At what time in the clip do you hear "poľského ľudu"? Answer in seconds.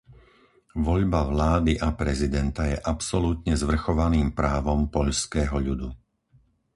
4.95-5.89